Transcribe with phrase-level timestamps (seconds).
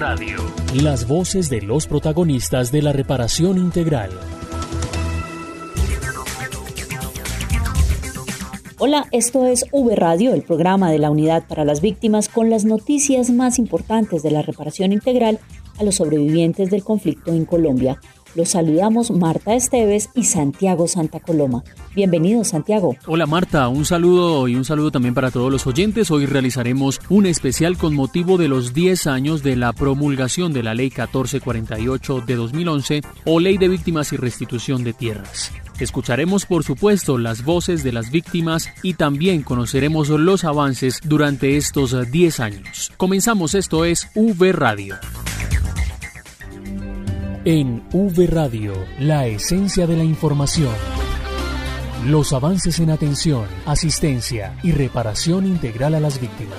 [0.00, 0.38] Radio.
[0.82, 4.08] Las voces de los protagonistas de la reparación integral.
[8.78, 12.64] Hola, esto es V Radio, el programa de la Unidad para las Víctimas con las
[12.64, 15.38] noticias más importantes de la reparación integral
[15.78, 18.00] a los sobrevivientes del conflicto en Colombia.
[18.34, 21.64] Los saludamos Marta Esteves y Santiago Santa Coloma.
[21.94, 22.96] Bienvenido, Santiago.
[23.06, 23.68] Hola, Marta.
[23.68, 26.10] Un saludo y un saludo también para todos los oyentes.
[26.10, 30.74] Hoy realizaremos un especial con motivo de los 10 años de la promulgación de la
[30.74, 35.52] Ley 1448 de 2011 o Ley de Víctimas y Restitución de Tierras.
[35.80, 41.96] Escucharemos, por supuesto, las voces de las víctimas y también conoceremos los avances durante estos
[42.10, 42.92] 10 años.
[42.96, 44.96] Comenzamos, esto es V Radio.
[47.46, 50.74] En V Radio, la esencia de la información.
[52.06, 56.58] Los avances en atención, asistencia y reparación integral a las víctimas.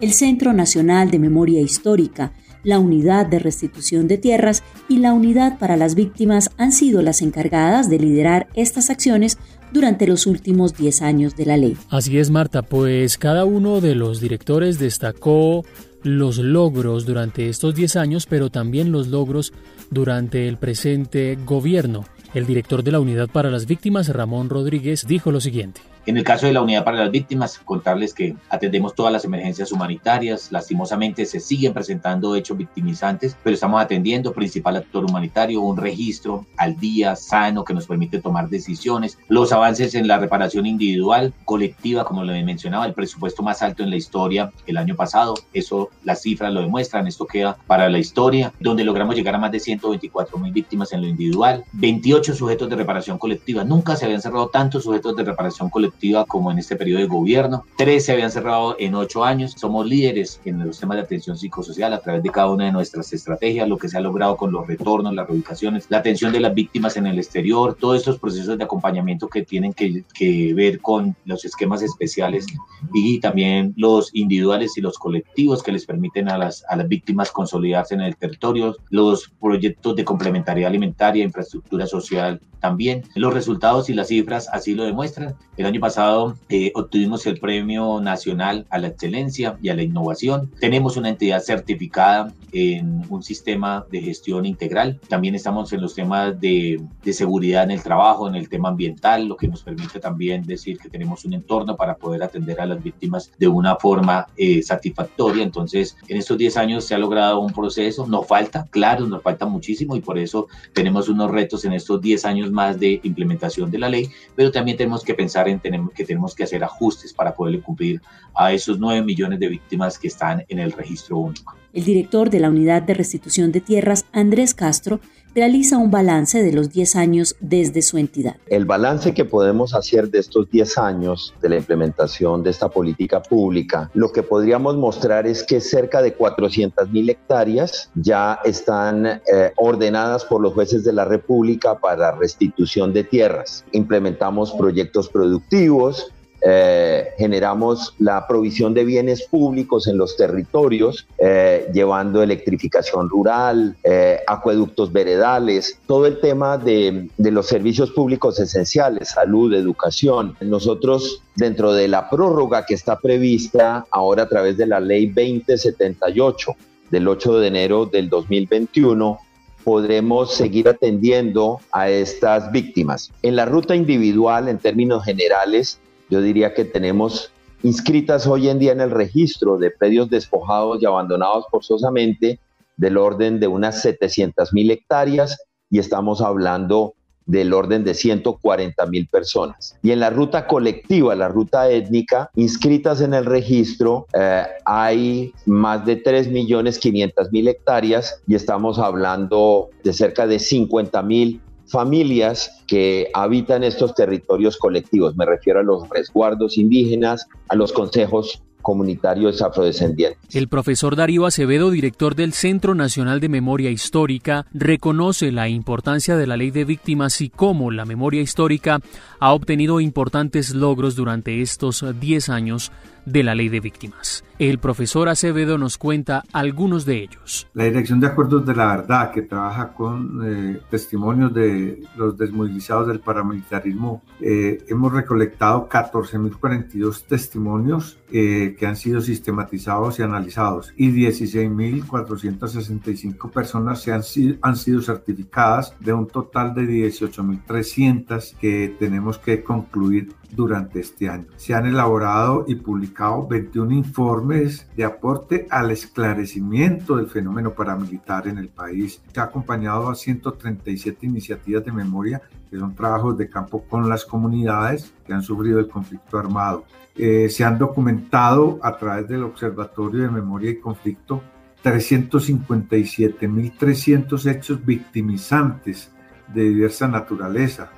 [0.00, 2.32] El Centro Nacional de Memoria Histórica,
[2.66, 7.22] la Unidad de Restitución de Tierras y la Unidad para las Víctimas han sido las
[7.22, 9.38] encargadas de liderar estas acciones
[9.72, 11.76] durante los últimos 10 años de la ley.
[11.90, 15.64] Así es, Marta, pues cada uno de los directores destacó
[16.02, 19.52] los logros durante estos 10 años, pero también los logros
[19.90, 22.04] durante el presente gobierno.
[22.34, 25.80] El director de la Unidad para las Víctimas, Ramón Rodríguez, dijo lo siguiente.
[26.06, 29.72] En el caso de la Unidad para las Víctimas, contarles que atendemos todas las emergencias
[29.72, 30.52] humanitarias.
[30.52, 36.78] Lastimosamente se siguen presentando hechos victimizantes, pero estamos atendiendo principal actor humanitario, un registro al
[36.78, 39.18] día sano que nos permite tomar decisiones.
[39.26, 43.90] Los avances en la reparación individual, colectiva, como lo mencionaba, el presupuesto más alto en
[43.90, 45.34] la historia el año pasado.
[45.52, 47.08] Eso las cifras lo demuestran.
[47.08, 51.00] Esto queda para la historia, donde logramos llegar a más de 124 mil víctimas en
[51.00, 53.64] lo individual, 28 sujetos de reparación colectiva.
[53.64, 55.95] Nunca se habían cerrado tantos sujetos de reparación colectiva
[56.28, 57.64] como en este periodo de gobierno.
[57.76, 59.54] Tres se habían cerrado en ocho años.
[59.56, 63.12] Somos líderes en los temas de atención psicosocial a través de cada una de nuestras
[63.12, 66.54] estrategias, lo que se ha logrado con los retornos, las reubicaciones, la atención de las
[66.54, 71.16] víctimas en el exterior, todos estos procesos de acompañamiento que tienen que, que ver con
[71.24, 72.46] los esquemas especiales
[72.92, 77.30] y también los individuales y los colectivos que les permiten a las, a las víctimas
[77.30, 83.02] consolidarse en el territorio, los proyectos de complementariedad alimentaria, infraestructura social también.
[83.14, 85.36] Los resultados y las cifras así lo demuestran.
[85.56, 90.50] El año pasado eh, obtuvimos el Premio Nacional a la Excelencia y a la Innovación.
[90.58, 94.98] Tenemos una entidad certificada en un sistema de gestión integral.
[95.08, 99.28] También estamos en los temas de, de seguridad en el trabajo, en el tema ambiental,
[99.28, 102.82] lo que nos permite también decir que tenemos un entorno para poder atender a las
[102.82, 105.44] víctimas de una forma eh, satisfactoria.
[105.44, 108.08] Entonces, en estos 10 años se ha logrado un proceso.
[108.08, 112.24] Nos falta, claro, nos falta muchísimo y por eso tenemos unos retos en estos 10
[112.24, 116.04] años más de implementación de la ley, pero también tenemos que pensar en tenemos, que
[116.04, 118.00] tenemos que hacer ajustes para poder cumplir
[118.34, 121.54] a esos 9 millones de víctimas que están en el registro único.
[121.72, 125.00] El director de la Unidad de Restitución de Tierras, Andrés Castro,
[125.36, 128.36] realiza un balance de los 10 años desde su entidad.
[128.46, 133.20] El balance que podemos hacer de estos 10 años de la implementación de esta política
[133.20, 139.20] pública, lo que podríamos mostrar es que cerca de 400 mil hectáreas ya están eh,
[139.56, 143.62] ordenadas por los jueces de la República para restitución de tierras.
[143.72, 146.12] Implementamos proyectos productivos,
[146.42, 154.20] eh, generamos la provisión de bienes públicos en los territorios, eh, llevando electrificación rural, eh,
[154.26, 160.36] acueductos veredales, todo el tema de, de los servicios públicos esenciales, salud, educación.
[160.40, 166.52] Nosotros, dentro de la prórroga que está prevista ahora a través de la ley 2078
[166.90, 169.18] del 8 de enero del 2021,
[169.66, 173.10] podremos seguir atendiendo a estas víctimas.
[173.22, 175.80] En la ruta individual, en términos generales,
[176.10, 177.32] yo diría que tenemos
[177.62, 182.38] inscritas hoy en día en el registro de predios despojados y abandonados forzosamente
[182.76, 185.38] del orden de unas 700 mil hectáreas
[185.70, 186.94] y estamos hablando
[187.26, 189.76] del orden de 140 mil personas.
[189.82, 195.84] Y en la ruta colectiva, la ruta étnica, inscritas en el registro, eh, hay más
[195.84, 202.62] de 3 millones 500 mil hectáreas y estamos hablando de cerca de 50 mil familias
[202.66, 205.16] que habitan estos territorios colectivos.
[205.16, 210.34] Me refiero a los resguardos indígenas, a los consejos comunitarios afrodescendientes.
[210.34, 216.26] El profesor Darío Acevedo, director del Centro Nacional de Memoria Histórica, reconoce la importancia de
[216.26, 218.80] la ley de víctimas y cómo la memoria histórica
[219.20, 222.72] ha obtenido importantes logros durante estos 10 años
[223.06, 224.22] de la ley de víctimas.
[224.38, 227.48] El profesor Acevedo nos cuenta algunos de ellos.
[227.54, 232.88] La Dirección de Acuerdos de la Verdad, que trabaja con eh, testimonios de los desmovilizados
[232.88, 240.90] del paramilitarismo, eh, hemos recolectado 14.042 testimonios eh, que han sido sistematizados y analizados y
[240.90, 244.02] 16.465 personas se han,
[244.42, 251.26] han sido certificadas de un total de 18.300 que tenemos que concluir durante este año.
[251.36, 258.36] Se han elaborado y publicado 21 informes de aporte al esclarecimiento del fenómeno paramilitar en
[258.38, 259.00] el país.
[259.12, 264.04] Se ha acompañado a 137 iniciativas de memoria que son trabajos de campo con las
[264.04, 266.64] comunidades que han sufrido el conflicto armado.
[266.94, 271.20] Eh, se han documentado a través del Observatorio de Memoria y Conflicto
[271.64, 275.90] 357.300 hechos victimizantes
[276.32, 277.70] de diversa naturaleza,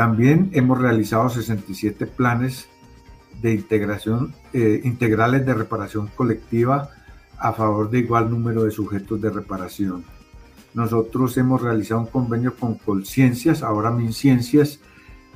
[0.00, 2.70] también hemos realizado 67 planes
[3.42, 6.88] de integración eh, integrales de reparación colectiva
[7.38, 10.02] a favor de igual número de sujetos de reparación.
[10.72, 14.80] Nosotros hemos realizado un convenio con Colciencias, ahora MinCiencias,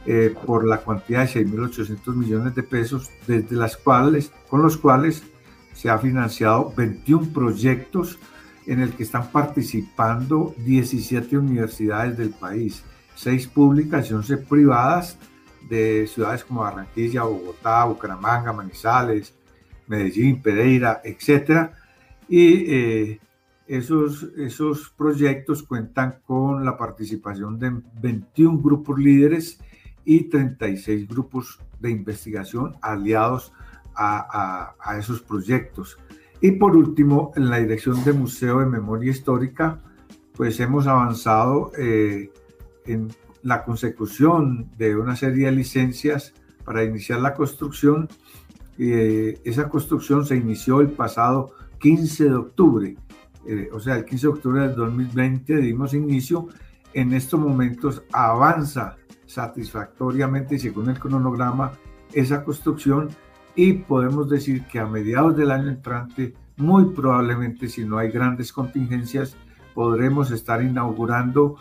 [0.06, 5.25] eh, por la cuantía de 6.800 millones de pesos, desde las cuales, con los cuales
[5.75, 8.19] se ha financiado 21 proyectos
[8.64, 12.82] en el que están participando 17 universidades del país
[13.14, 15.19] seis públicas y once privadas
[15.69, 19.34] de ciudades como Barranquilla, Bogotá, Bucaramanga, Manizales,
[19.87, 21.70] Medellín, Pereira, etc.
[22.28, 23.20] Y eh,
[23.66, 29.58] esos, esos proyectos cuentan con la participación de 21 grupos líderes
[30.05, 33.52] y 36 grupos de investigación aliados
[33.94, 35.99] a, a, esos proyectos.
[36.40, 39.78] Y por último, en la dirección de Museo de Memoria Histórica,
[40.37, 42.31] pues hemos avanzado eh,
[42.86, 43.08] en
[43.42, 46.32] la consecución de una serie de licencias
[46.64, 48.08] para iniciar la construcción.
[48.78, 52.96] Eh, esa construcción se inició el pasado 15 de octubre,
[53.46, 56.48] eh, o sea, el 15 de octubre del 2020 dimos inicio.
[56.92, 58.96] En estos momentos avanza
[59.26, 61.72] satisfactoriamente, según el cronograma,
[62.12, 63.08] esa construcción
[63.56, 68.52] y podemos decir que a mediados del año entrante, muy probablemente si no hay grandes
[68.52, 69.36] contingencias,
[69.75, 71.56] podremos estar inaugurando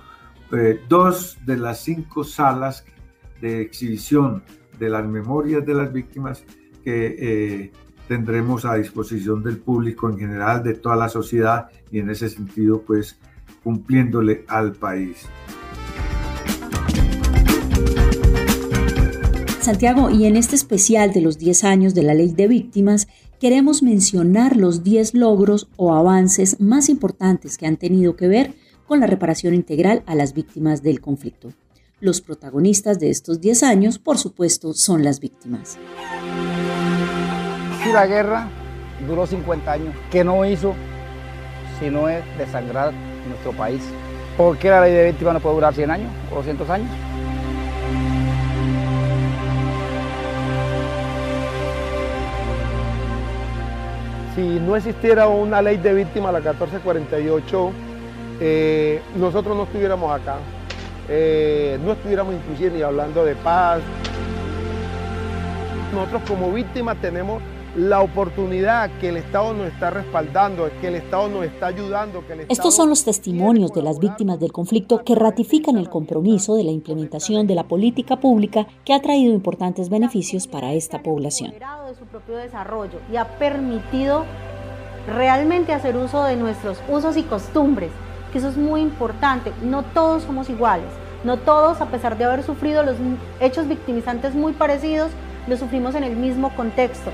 [0.54, 2.86] eh, dos de las cinco salas
[3.42, 4.44] de exhibición
[4.80, 6.44] de las memorias de las víctimas
[6.84, 7.72] que eh,
[8.08, 12.82] tendremos a disposición del público en general, de toda la sociedad y en ese sentido
[12.82, 13.18] pues
[13.64, 15.26] cumpliéndole al país.
[19.62, 23.08] Santiago, y en este especial de los 10 años de la ley de víctimas,
[23.40, 28.54] queremos mencionar los 10 logros o avances más importantes que han tenido que ver
[28.94, 31.52] con la reparación integral a las víctimas del conflicto.
[32.00, 35.80] Los protagonistas de estos 10 años, por supuesto, son las víctimas.
[37.84, 38.50] Si la guerra
[39.08, 40.76] duró 50 años, ¿qué no hizo
[41.80, 42.94] sino es desangrar
[43.28, 43.82] nuestro país?
[44.38, 46.90] ¿Por qué la ley de víctimas no puede durar 100 años o 200 años?
[54.36, 57.72] Si no existiera una ley de víctimas, la 1448,
[58.46, 60.36] eh, nosotros no estuviéramos acá,
[61.08, 63.80] eh, no estuviéramos inclusive ni hablando de paz.
[65.94, 67.42] Nosotros como víctimas tenemos
[67.78, 72.28] la oportunidad que el Estado nos está respaldando, que el Estado nos está ayudando.
[72.28, 76.56] Que el Estos son los testimonios de las víctimas del conflicto que ratifican el compromiso
[76.56, 81.54] de la implementación de la política pública que ha traído importantes beneficios para esta población.
[81.54, 84.26] de su propio desarrollo y ha permitido
[85.08, 87.92] realmente hacer uso de nuestros usos y costumbres,
[88.34, 89.54] que eso es muy importante.
[89.62, 90.90] No todos somos iguales,
[91.24, 92.98] no todos, a pesar de haber sufrido los
[93.40, 95.12] hechos victimizantes muy parecidos,
[95.48, 97.12] lo sufrimos en el mismo contexto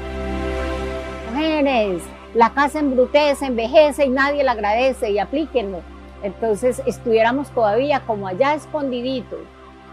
[1.39, 5.81] mujeres, la casa embrutece, envejece y nadie la agradece y aplíquenlo.
[6.21, 9.39] Entonces estuviéramos todavía como allá escondiditos,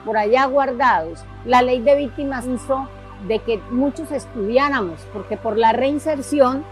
[0.05, 1.25] por allá guardados.
[1.45, 2.89] La ley de víctimas hizo
[3.29, 6.65] de que muchos estudiáramos, porque por la reinserción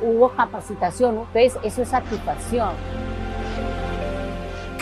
[0.00, 2.70] hubo capacitación, entonces eso es satisfacción.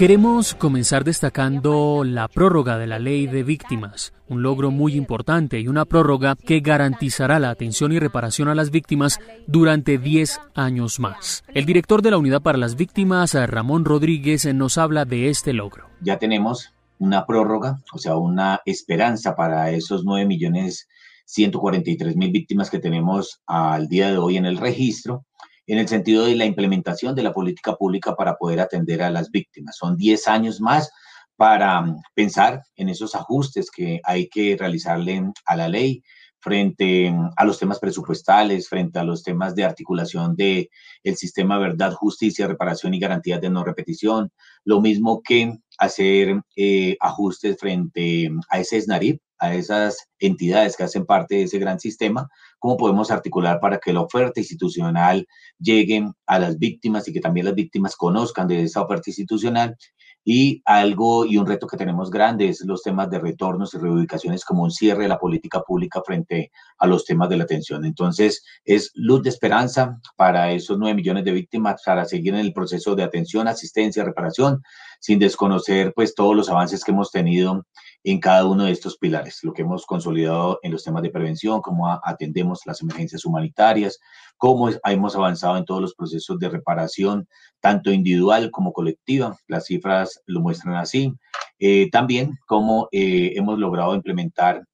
[0.02, 5.68] Queremos comenzar destacando la prórroga de la ley de víctimas, un logro muy importante y
[5.68, 11.44] una prórroga que garantizará la atención y reparación a las víctimas durante 10 años más.
[11.54, 15.86] El director de la Unidad para las Víctimas, Ramón Rodríguez, nos habla de este logro.
[16.00, 20.88] Ya tenemos una prórroga, o sea, una esperanza para esos 9 millones
[21.26, 25.26] 143 mil víctimas que tenemos al día de hoy en el registro
[25.72, 29.30] en el sentido de la implementación de la política pública para poder atender a las
[29.30, 29.74] víctimas.
[29.74, 30.90] Son 10 años más
[31.34, 36.02] para mm, pensar en esos ajustes que hay que realizarle a la ley
[36.40, 40.68] frente mm, a los temas presupuestales, frente a los temas de articulación de
[41.04, 44.30] el sistema verdad, justicia, reparación y garantías de no repetición,
[44.64, 50.84] lo mismo que hacer eh, ajustes frente mm, a ese SNARIP, a esas entidades que
[50.84, 52.30] hacen parte de ese gran sistema,
[52.60, 55.26] cómo podemos articular para que la oferta institucional
[55.58, 59.76] llegue a las víctimas y que también las víctimas conozcan de esa oferta institucional.
[60.24, 64.44] Y algo y un reto que tenemos grande es los temas de retornos y reubicaciones
[64.44, 67.84] como un cierre de la política pública frente a los temas de la atención.
[67.84, 72.52] Entonces, es luz de esperanza para esos nueve millones de víctimas para seguir en el
[72.52, 74.62] proceso de atención, asistencia, reparación,
[75.00, 77.66] sin desconocer pues todos los avances que hemos tenido
[78.04, 81.60] en cada uno de estos pilares, lo que hemos consolidado en los temas de prevención,
[81.60, 84.00] cómo atendemos las emergencias humanitarias,
[84.36, 87.28] cómo hemos avanzado en todos los procesos de reparación,
[87.60, 89.36] tanto individual como colectiva.
[89.46, 91.14] Las cifras lo muestran así.
[91.58, 94.64] Eh, también cómo eh, hemos logrado implementar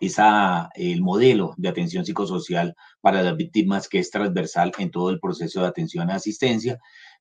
[0.00, 5.20] esa, el modelo de atención psicosocial para las víctimas que es transversal en todo el
[5.20, 6.78] proceso de atención y asistencia.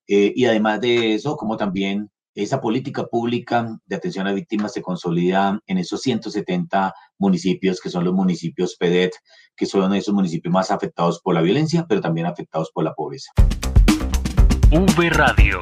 [0.07, 4.81] Eh, y además de eso, como también esa política pública de atención a víctimas se
[4.81, 9.11] consolida en esos 170 municipios que son los municipios PEDET,
[9.55, 13.31] que son esos municipios más afectados por la violencia, pero también afectados por la pobreza.
[14.71, 15.59] V Radio.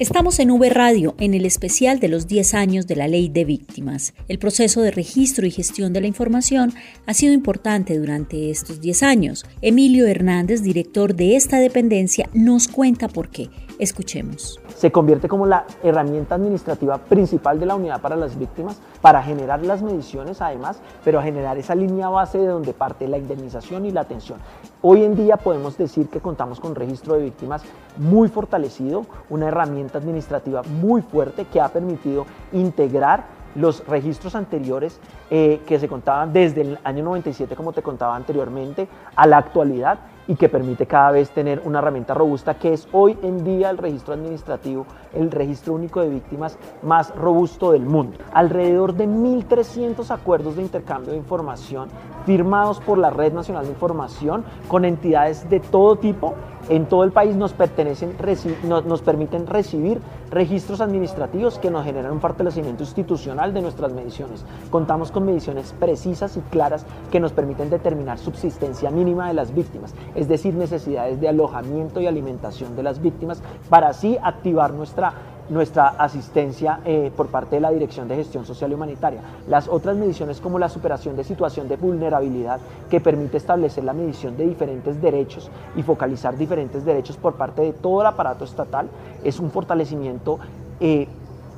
[0.00, 3.44] Estamos en V Radio, en el especial de los 10 años de la Ley de
[3.44, 4.12] Víctimas.
[4.26, 6.74] El proceso de registro y gestión de la información
[7.06, 9.46] ha sido importante durante estos 10 años.
[9.62, 13.50] Emilio Hernández, director de esta dependencia, nos cuenta por qué.
[13.78, 14.60] Escuchemos.
[14.76, 19.64] Se convierte como la herramienta administrativa principal de la unidad para las víctimas para generar
[19.64, 24.02] las mediciones además, pero generar esa línea base de donde parte la indemnización y la
[24.02, 24.38] atención.
[24.80, 27.62] Hoy en día podemos decir que contamos con registro de víctimas
[27.96, 35.60] muy fortalecido, una herramienta administrativa muy fuerte que ha permitido integrar los registros anteriores eh,
[35.66, 40.36] que se contaban desde el año 97, como te contaba anteriormente, a la actualidad y
[40.36, 44.14] que permite cada vez tener una herramienta robusta que es hoy en día el registro
[44.14, 48.18] administrativo, el registro único de víctimas más robusto del mundo.
[48.32, 51.88] Alrededor de 1.300 acuerdos de intercambio de información
[52.24, 56.34] firmados por la Red Nacional de Información con entidades de todo tipo
[56.68, 58.16] en todo el país nos, pertenecen,
[58.64, 60.00] nos, permiten recibir
[60.34, 64.44] registros administrativos que nos generan un fortalecimiento institucional de nuestras mediciones.
[64.68, 69.94] Contamos con mediciones precisas y claras que nos permiten determinar subsistencia mínima de las víctimas,
[70.14, 75.14] es decir, necesidades de alojamiento y alimentación de las víctimas, para así activar nuestra
[75.48, 79.20] nuestra asistencia eh, por parte de la Dirección de Gestión Social y Humanitaria.
[79.48, 84.36] Las otras mediciones como la superación de situación de vulnerabilidad que permite establecer la medición
[84.36, 88.88] de diferentes derechos y focalizar diferentes derechos por parte de todo el aparato estatal
[89.22, 90.38] es un fortalecimiento
[90.80, 91.08] eh,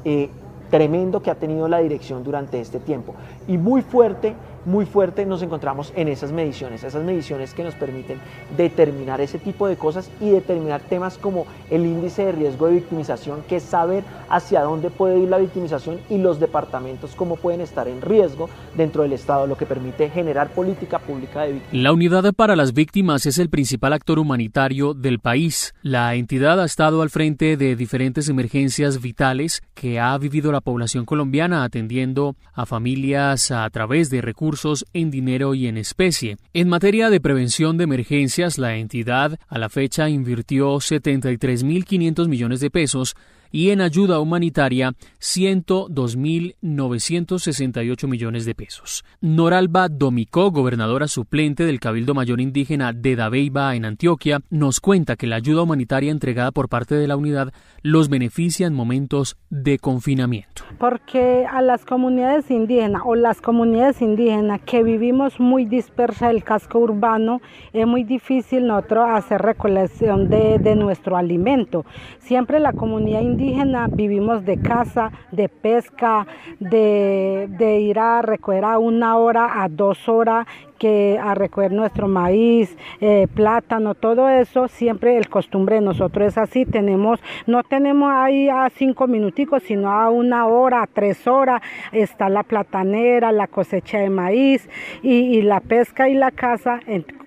[0.05, 0.31] eh,
[0.71, 3.15] tremendo que ha tenido la dirección durante este tiempo
[3.47, 4.35] y muy fuerte
[4.67, 8.19] muy fuerte nos encontramos en esas mediciones, esas mediciones que nos permiten
[8.57, 13.43] determinar ese tipo de cosas y determinar temas como el índice de riesgo de victimización,
[13.49, 17.87] que es saber hacia dónde puede ir la victimización y los departamentos cómo pueden estar
[17.89, 21.83] en riesgo dentro del Estado, lo que permite generar política pública de víctimas.
[21.85, 25.75] La Unidad para las Víctimas es el principal actor humanitario del país.
[25.83, 31.05] La entidad ha estado al frente de diferentes emergencias vitales que ha vivido la población
[31.05, 34.56] colombiana atendiendo a familias a través de recursos
[34.93, 36.37] en dinero y en especie.
[36.55, 42.71] En materia de prevención de emergencias, la entidad a la fecha invirtió 73.500 millones de
[42.71, 43.17] pesos
[43.57, 49.03] y en ayuda humanitaria 102.968 millones de pesos.
[49.23, 55.27] Noralba Domicó, gobernadora suplente del Cabildo Mayor Indígena de Dabeiba en Antioquia, nos cuenta que
[55.27, 60.65] la ayuda humanitaria entregada por parte de la unidad los beneficia en momentos de confinamiento.
[60.79, 66.79] Porque a las comunidades indígenas o las comunidades indígenas que vivimos muy dispersas el casco
[66.79, 67.41] urbano,
[67.73, 71.87] es muy difícil nosotros hacer recolección de, de nuestro alimento.
[72.19, 76.27] Siempre la comunidad indígena indígena vivimos de caza, de pesca,
[76.59, 80.47] de, de ir a recoger a una hora, a dos horas
[80.79, 86.39] que a recoger nuestro maíz, eh, plátano, todo eso, siempre el costumbre de nosotros es
[86.39, 91.63] así, tenemos, no tenemos ahí a cinco minuticos, sino a una hora, a tres horas,
[91.93, 94.69] está la platanera, la cosecha de maíz
[95.03, 96.81] y, la pesca y la caza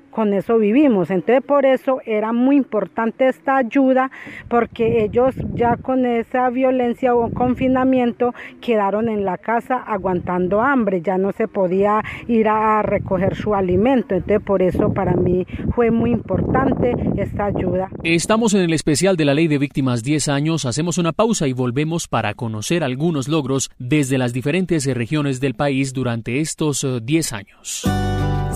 [0.10, 1.10] con eso vivimos.
[1.10, 4.12] Entonces por eso era muy importante esta ayuda
[4.48, 11.18] porque ellos ya con esa violencia o confinamiento quedaron en la casa aguantando hambre, ya
[11.18, 14.16] no se podía ir a recoger su alimento.
[14.16, 17.90] Entonces por eso para mí fue muy importante esta ayuda.
[18.04, 21.54] Estamos en el especial de la Ley de Víctimas 10 años, hacemos una pausa y
[21.54, 28.09] volvemos para conocer algunos logros desde las diferentes regiones del país durante estos 10 años.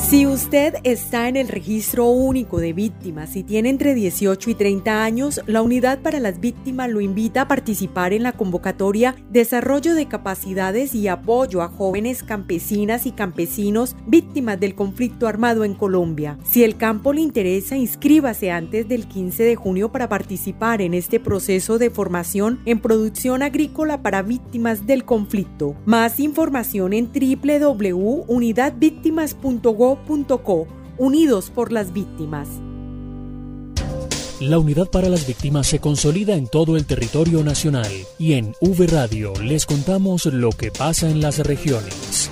[0.03, 5.03] Si usted está en el registro único de víctimas y tiene entre 18 y 30
[5.03, 10.07] años, la Unidad para las Víctimas lo invita a participar en la convocatoria Desarrollo de
[10.07, 16.37] Capacidades y Apoyo a Jóvenes Campesinas y Campesinos Víctimas del Conflicto Armado en Colombia.
[16.43, 21.19] Si el campo le interesa, inscríbase antes del 15 de junio para participar en este
[21.21, 25.75] proceso de formación en producción agrícola para víctimas del conflicto.
[25.85, 27.07] Más información en
[30.97, 32.47] Unidos por las Víctimas.
[34.39, 38.87] La Unidad para las Víctimas se consolida en todo el territorio nacional y en V
[38.87, 42.29] Radio les contamos lo que pasa en las regiones.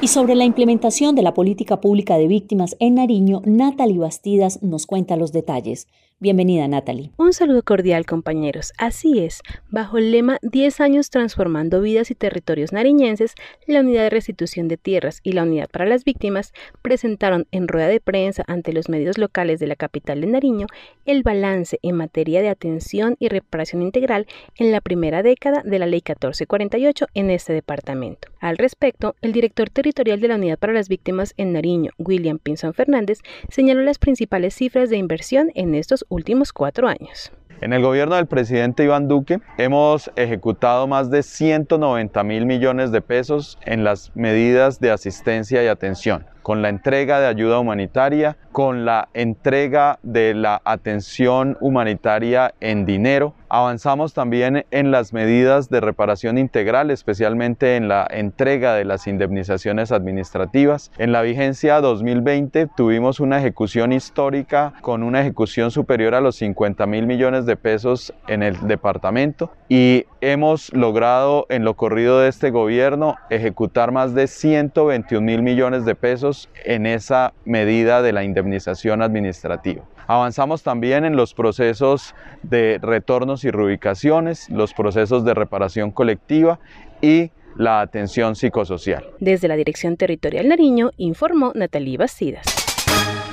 [0.00, 4.86] Y sobre la implementación de la política pública de víctimas en Nariño, Natalie Bastidas nos
[4.86, 5.86] cuenta los detalles.
[6.22, 7.10] Bienvenida, Natalie.
[7.16, 8.72] Un saludo cordial, compañeros.
[8.78, 13.34] Así es, bajo el lema 10 años transformando vidas y territorios nariñenses,
[13.66, 17.88] la Unidad de Restitución de Tierras y la Unidad para las Víctimas presentaron en rueda
[17.88, 20.68] de prensa ante los medios locales de la capital de Nariño
[21.06, 25.86] el balance en materia de atención y reparación integral en la primera década de la
[25.86, 28.28] Ley 1448 en este departamento.
[28.38, 32.74] Al respecto, el director territorial de la Unidad para las Víctimas en Nariño, William Pinson
[32.74, 37.32] Fernández, señaló las principales cifras de inversión en estos últimos cuatro años.
[37.60, 43.00] En el gobierno del presidente Iván Duque hemos ejecutado más de 190 mil millones de
[43.00, 48.84] pesos en las medidas de asistencia y atención con la entrega de ayuda humanitaria, con
[48.84, 53.34] la entrega de la atención humanitaria en dinero.
[53.48, 59.92] Avanzamos también en las medidas de reparación integral, especialmente en la entrega de las indemnizaciones
[59.92, 60.90] administrativas.
[60.98, 66.86] En la vigencia 2020 tuvimos una ejecución histórica con una ejecución superior a los 50
[66.86, 72.50] mil millones de pesos en el departamento y hemos logrado en lo corrido de este
[72.50, 76.31] gobierno ejecutar más de 121 mil millones de pesos
[76.64, 79.82] en esa medida de la indemnización administrativa.
[80.06, 86.58] Avanzamos también en los procesos de retornos y reubicaciones, los procesos de reparación colectiva
[87.00, 89.04] y la atención psicosocial.
[89.20, 92.61] Desde la Dirección Territorial Nariño informó Natalie Bastidas.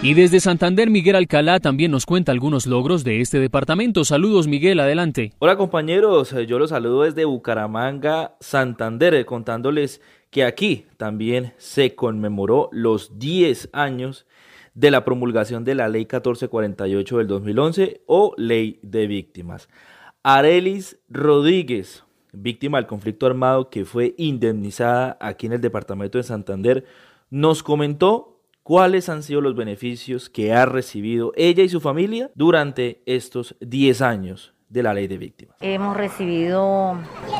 [0.01, 4.05] Y desde Santander, Miguel Alcalá también nos cuenta algunos logros de este departamento.
[4.05, 5.33] Saludos, Miguel, adelante.
[5.39, 13.19] Hola compañeros, yo los saludo desde Bucaramanga, Santander, contándoles que aquí también se conmemoró los
[13.19, 14.25] 10 años
[14.73, 19.67] de la promulgación de la Ley 1448 del 2011 o Ley de Víctimas.
[20.23, 26.85] Arelis Rodríguez, víctima del conflicto armado que fue indemnizada aquí en el departamento de Santander,
[27.29, 28.38] nos comentó
[28.69, 34.03] cuáles han sido los beneficios que ha recibido ella y su familia durante estos 10
[34.03, 35.55] años de la ley de víctimas.
[35.59, 36.95] Hemos recibido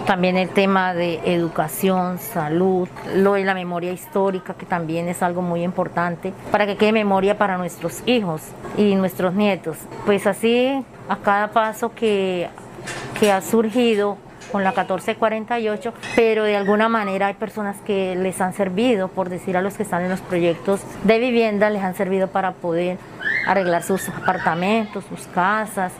[0.07, 5.43] también el tema de educación, salud, lo de la memoria histórica, que también es algo
[5.43, 8.41] muy importante para que quede memoria para nuestros hijos
[8.75, 9.77] y nuestros nietos.
[10.07, 12.49] Pues así, a cada paso que,
[13.19, 14.17] que ha surgido
[14.51, 19.57] con la 1448, pero de alguna manera hay personas que les han servido, por decir
[19.57, 22.97] a los que están en los proyectos de vivienda, les han servido para poder
[23.47, 25.91] arreglar sus apartamentos, sus casas,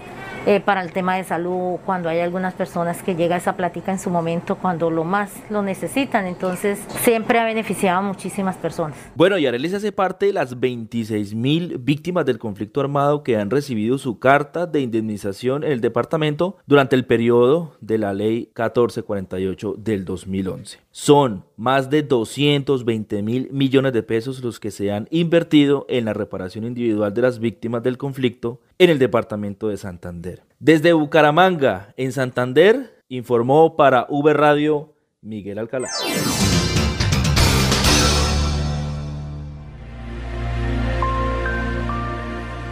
[0.46, 4.00] eh, para el tema de salud, cuando hay algunas personas que llega esa plática en
[4.00, 6.26] su momento cuando lo más lo necesitan.
[6.26, 8.98] Entonces, siempre ha beneficiado a muchísimas personas.
[9.16, 13.50] Bueno, y Arelis hace parte de las 26 mil víctimas del conflicto armado que han
[13.50, 19.76] recibido su carta de indemnización en el departamento durante el periodo de la ley 1448
[19.78, 20.80] del 2011.
[20.92, 26.14] Son más de 220 mil millones de pesos los que se han invertido en la
[26.14, 30.42] reparación individual de las víctimas del conflicto en el departamento de Santander.
[30.58, 35.90] Desde Bucaramanga, en Santander, informó para V Radio Miguel Alcalá.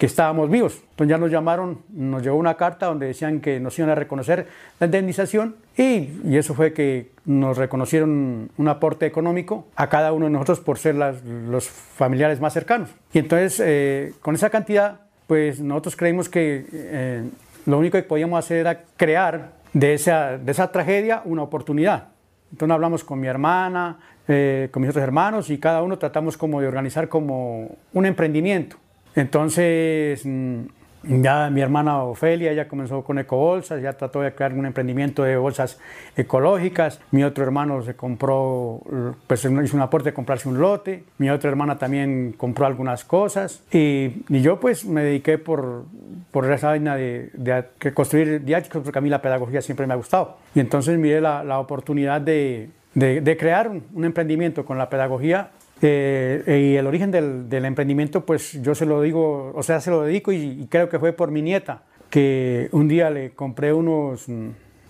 [0.00, 0.80] que estábamos vivos.
[0.92, 4.46] Entonces ya nos llamaron, nos llegó una carta donde decían que nos iban a reconocer
[4.78, 10.24] la indemnización y, y eso fue que nos reconocieron un aporte económico a cada uno
[10.24, 12.88] de nosotros por ser las, los familiares más cercanos.
[13.12, 17.22] Y entonces eh, con esa cantidad, pues nosotros creímos que eh,
[17.66, 22.08] lo único que podíamos hacer era crear de esa, de esa tragedia una oportunidad.
[22.52, 26.62] Entonces hablamos con mi hermana, eh, con mis otros hermanos y cada uno tratamos como
[26.62, 28.78] de organizar como un emprendimiento.
[29.14, 30.60] Entonces, mm,
[31.02, 35.36] ya mi hermana Ofelia ya comenzó con ecobolsas, ya trató de crear un emprendimiento de
[35.36, 35.78] bolsas
[36.14, 37.00] ecológicas.
[37.10, 38.82] Mi otro hermano se compró,
[39.26, 41.04] pues hizo un aporte de comprarse un lote.
[41.16, 43.62] Mi otra hermana también compró algunas cosas.
[43.72, 45.84] Y, yo pues me dediqué por,
[46.30, 49.96] por esa vaina de, de, construir diáticos, porque a mí la pedagogía siempre me ha
[49.96, 50.36] gustado.
[50.54, 55.50] Y entonces miré la, la oportunidad de, de, crear un emprendimiento con la pedagogía
[55.82, 60.02] eh, y el origen del, emprendimiento, pues yo se lo digo, o sea, se lo
[60.02, 64.26] dedico y, creo que fue por mi nieta, que un día le compré unos,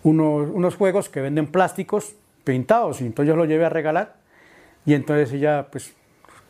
[0.02, 4.16] unos, unos, juegos que venden plásticos pintados y entonces yo los llevé a regalar
[4.86, 5.94] y entonces ella, pues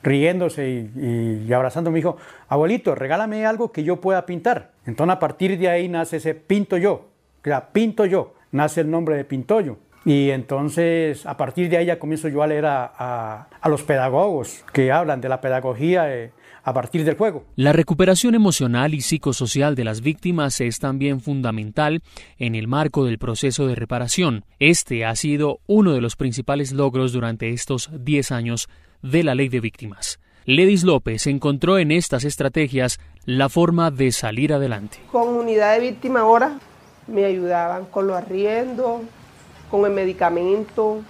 [0.02, 2.16] riéndose y, y, abrazando me dijo,
[2.48, 4.70] abuelito, regálame algo que yo pueda pintar.
[4.86, 7.10] Entonces a partir de ahí nace ese pinto yo,
[7.44, 9.78] sea, pinto yo, nace el nombre de Pintoyo.
[10.04, 14.90] Y entonces, a partir de ahí ya comienzo yo a leer a, los pedagogos que
[14.90, 16.32] hablan de la pedagogía eh,
[16.64, 17.44] a partir del juego.
[17.56, 22.02] La recuperación emocional y psicosocial de las víctimas es también fundamental
[22.38, 24.44] en el marco del proceso de reparación.
[24.58, 28.68] Este ha sido uno de los principales logros durante estos 10 años
[29.02, 30.18] de la ley de víctimas.
[30.46, 34.98] Ledis López encontró en estas estrategias la forma de salir adelante.
[35.12, 36.58] Con unidad de víctima ahora
[37.06, 39.02] me ayudaban con los arriendos,
[39.70, 41.02] con el medicamento,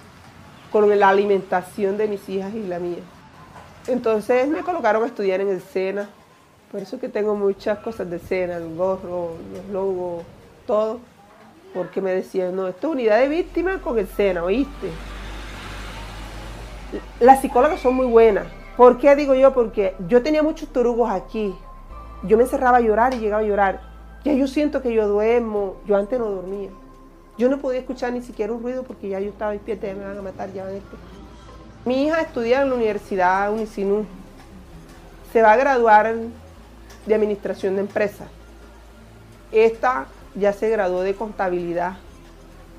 [0.71, 2.99] con la alimentación de mis hijas y la mía.
[3.87, 6.09] Entonces me colocaron a estudiar en el SENA,
[6.71, 10.23] por eso que tengo muchas cosas de SENA, el gorro, los logos,
[10.65, 10.99] todo,
[11.73, 14.89] porque me decían, no, esto es unidad de víctimas con el SENA, ¿oíste?
[17.19, 18.45] Las psicólogas son muy buenas.
[18.77, 19.53] ¿Por qué digo yo?
[19.53, 21.55] Porque yo tenía muchos turugos aquí.
[22.23, 23.81] Yo me encerraba a llorar y llegaba a llorar.
[24.23, 25.77] Ya yo siento que yo duermo.
[25.85, 26.69] Yo antes no dormía.
[27.41, 30.03] Yo no podía escuchar ni siquiera un ruido porque ya yo estaba despierta, ya me
[30.03, 30.79] van a matar, ya van a
[31.89, 34.05] Mi hija estudia en la Universidad Unicinú.
[35.33, 36.13] Se va a graduar
[37.07, 38.27] de Administración de Empresas.
[39.51, 41.93] Esta ya se graduó de Contabilidad.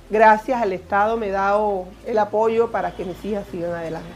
[0.09, 4.13] Gracias al Estado me he dado el apoyo para que mis hijas sigan adelante.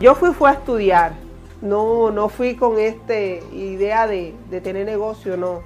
[0.00, 1.12] Yo fui, a estudiar,
[1.60, 5.60] no, no fui con esta idea de, de tener negocio, no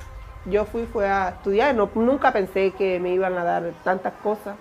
[0.46, 4.56] yo fui fue a estudiar, no, nunca pensé que me iban a dar tantas cosas.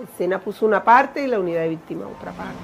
[0.00, 2.54] El SENA puso una parte y la unidad de víctimas otra parte.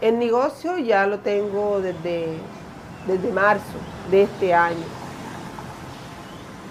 [0.00, 2.36] El negocio ya lo tengo desde,
[3.06, 3.78] desde marzo
[4.10, 4.84] de este año.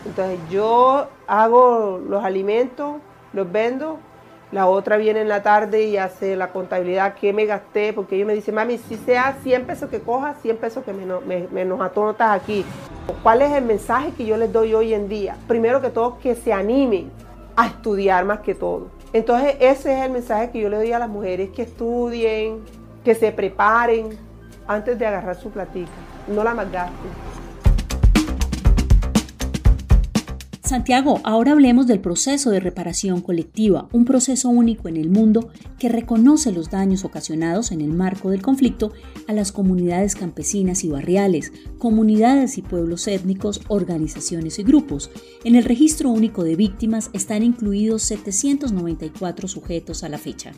[0.06, 2.96] Entonces yo hago los alimentos,
[3.34, 4.00] los vendo
[4.52, 8.26] La otra viene en la tarde y hace la contabilidad, qué me gasté, porque ella
[8.26, 12.32] me dice, mami, si sea 100 pesos que cojas, 100 pesos que me, nos atotas
[12.32, 12.66] aquí.
[13.22, 15.36] ¿Cuál es el mensaje que yo les doy hoy en día?
[15.48, 17.12] Primero que todo, que se animen
[17.56, 18.88] a estudiar más que todo.
[19.14, 22.64] Entonces ese es el mensaje que yo le doy a las mujeres, que estudien,
[23.04, 24.18] que se preparen
[24.68, 25.92] antes de agarrar su platica,
[26.28, 27.49] no la malgasten.
[30.70, 35.90] Santiago, ahora hablemos del proceso de reparación colectiva, un proceso único en el mundo que
[35.90, 38.94] reconoce los daños ocasionados en el marco del conflicto
[39.28, 45.10] a las comunidades campesinas y barriales, comunidades y pueblos étnicos, organizaciones y grupos.
[45.44, 50.52] En el registro único de víctimas están incluidos 794 sujetos a la fecha.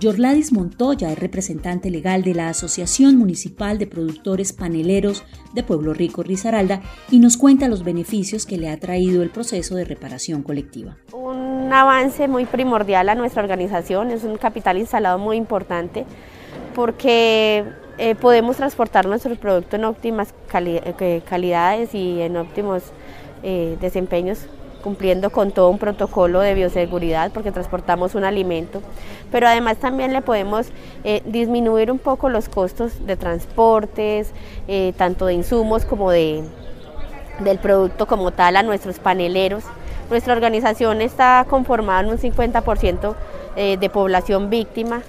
[0.00, 5.22] Yorladis Montoya es representante legal de la Asociación Municipal de Productores Paneleros
[5.54, 9.51] de Pueblo Rico Risaralda y nos cuenta los beneficios que le ha traído el proceso
[9.52, 10.96] de reparación colectiva.
[11.12, 16.06] Un avance muy primordial a nuestra organización, es un capital instalado muy importante
[16.74, 17.64] porque
[17.98, 22.82] eh, podemos transportar nuestro producto en óptimas eh, calidades y en óptimos
[23.42, 24.46] eh, desempeños
[24.82, 28.82] cumpliendo con todo un protocolo de bioseguridad porque transportamos un alimento,
[29.30, 30.66] pero además también le podemos
[31.04, 34.32] eh, disminuir un poco los costos de transportes,
[34.68, 36.42] eh, tanto de insumos como de,
[37.40, 39.64] del producto como tal a nuestros paneleros.
[40.10, 43.14] Nuestra organización está conformada en un 50%
[43.56, 45.02] eh, de población víctima,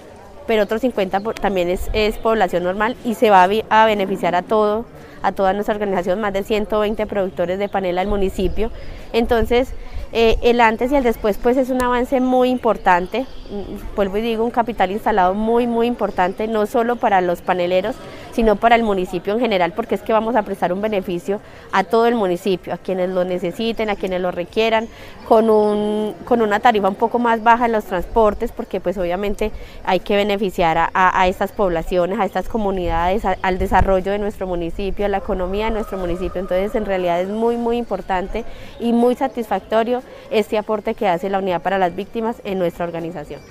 [0.47, 4.85] pero otro 50% también es, población normal y se va a, a beneficiar a todo
[5.23, 8.71] a toda nuestra organización, más de 120 productores de panela del municipio.
[9.13, 9.69] Entonces,
[10.15, 14.21] eh, el antes y el después pues es un avance muy importante, mm, vuelvo y
[14.21, 17.95] digo, un capital instalado muy muy importante, no solo para los paneleros,
[18.33, 21.39] sino para el municipio en general, porque es que vamos a prestar un beneficio
[21.71, 24.87] a todo el municipio, a quienes lo necesiten, a quienes lo requieran,
[25.27, 29.51] con, un, con una tarifa un poco más baja en los transportes, porque pues obviamente
[29.85, 35.05] hay que beneficiar a, a, estas poblaciones, a estas comunidades, al desarrollo de nuestro municipio,
[35.05, 36.41] a la economía de nuestro municipio.
[36.41, 38.43] Entonces en realidad es muy muy importante
[38.79, 43.41] y muy satisfactorio este aporte que hace la Unidad para las Víctimas en nuestra organización.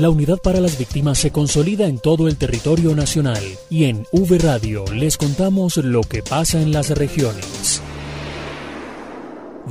[0.00, 4.36] La Unidad para las Víctimas se consolida en todo el territorio nacional y en V
[4.36, 7.80] Radio les contamos lo que pasa en las regiones.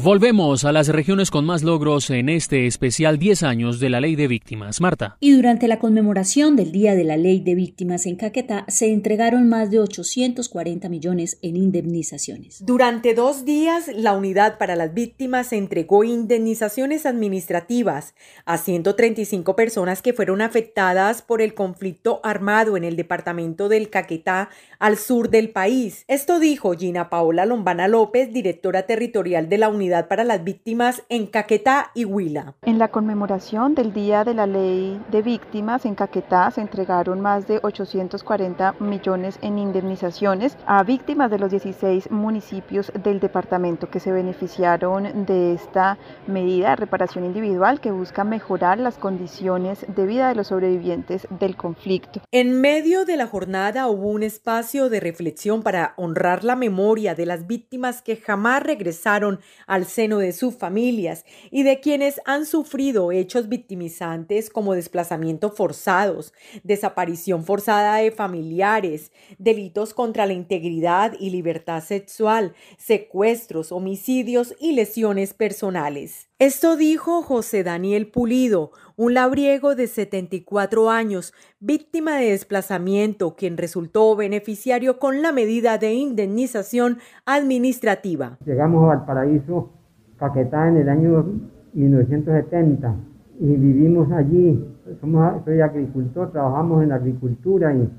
[0.04, 4.18] Volvemos a las regiones con más logros en este especial 10 años de la Ley
[4.18, 4.82] de Víctimas.
[4.82, 5.16] Marta.
[5.22, 9.48] Y durante la conmemoración del Día de la Ley de Víctimas en Caquetá se entregaron
[9.48, 12.66] más de 840 millones en indemnizaciones.
[12.66, 20.12] Durante dos días, la Unidad para las Víctimas entregó indemnizaciones administrativas a 135 personas que
[20.12, 26.04] fueron afectadas por el conflicto armado en el departamento del Caquetá al sur del país.
[26.10, 31.28] Esto dijo Gina Paola Lombana López, directora territorial de la Unidad para las Víctimas en
[31.28, 32.56] Caquetá y Huila.
[32.64, 37.48] En la conmemoración del Día de la Ley de Víctimas en Caquetá se entregaron más
[37.48, 44.12] de 840 millones en indemnizaciones a víctimas de los 16 municipios del departamento que se
[44.12, 50.36] beneficiaron de esta medida de reparación individual que busca mejorar las condiciones de vida de
[50.36, 52.22] los sobrevivientes del conflicto.
[52.32, 57.28] En medio de la jornada hubo un espacio de reflexión para honrar la memoria de
[57.28, 62.46] las víctimas que jamás regresaron a al seno de sus familias y de quienes han
[62.46, 66.34] sufrido hechos victimizantes como desplazamiento forzados,
[66.64, 75.34] desaparición forzada de familiares, delitos contra la integridad y libertad sexual, secuestros, homicidios y lesiones
[75.34, 76.30] personales.
[76.38, 84.18] Esto dijo José Daniel Pulido, un labriego de 74 años, víctima de desplazamiento, quien resultó
[84.18, 88.38] beneficiario con la medida de indemnización administrativa.
[88.46, 89.70] Llegamos al paraíso
[90.18, 91.26] Caquetá en el año
[91.72, 92.96] 1970
[93.40, 94.62] y vivimos allí.
[95.00, 97.90] Somos, soy agricultor, trabajamos en agricultura y,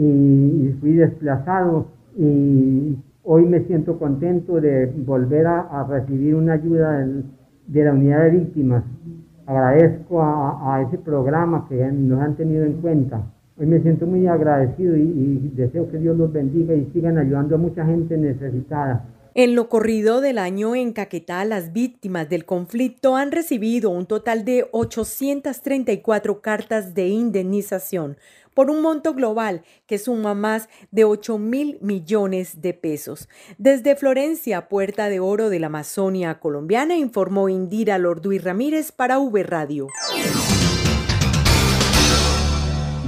[0.00, 7.04] y, fui desplazado y hoy me siento contento de volver a, a recibir una ayuda
[7.70, 8.84] de la unidad de víctimas.
[9.46, 13.22] Agradezco a, ese programa que nos han tenido en cuenta.
[13.58, 17.58] Hoy me siento muy agradecido y, deseo que Dios los bendiga y sigan ayudando a
[17.58, 19.04] mucha gente necesitada.
[19.34, 24.44] En lo corrido del año en Caquetá, las víctimas del conflicto han recibido un total
[24.44, 28.16] de 834 cartas de indemnización
[28.60, 33.26] por un monto global que suma más de 8 mil millones de pesos.
[33.56, 39.44] Desde Florencia, Puerta de Oro de la Amazonia colombiana, informó Indira Lorduy Ramírez para V
[39.44, 39.86] Radio.